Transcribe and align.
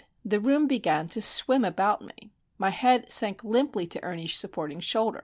The 0.25 0.39
room 0.39 0.65
began 0.65 1.07
to 1.09 1.21
swim 1.21 1.63
about 1.63 2.01
me. 2.01 2.33
My 2.57 2.71
head 2.71 3.11
sank 3.11 3.43
limply 3.43 3.85
to 3.85 4.03
Ernie's 4.03 4.35
supporting 4.35 4.79
shoulder. 4.79 5.19